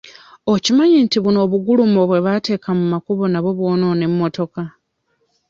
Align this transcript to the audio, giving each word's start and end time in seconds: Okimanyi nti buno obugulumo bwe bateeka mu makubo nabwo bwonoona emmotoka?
Okimanyi 0.53 0.97
nti 1.05 1.17
buno 1.23 1.39
obugulumo 1.45 2.01
bwe 2.09 2.23
bateeka 2.25 2.69
mu 2.79 2.85
makubo 2.93 3.23
nabwo 3.27 3.51
bwonoona 3.57 4.03
emmotoka? 4.09 4.61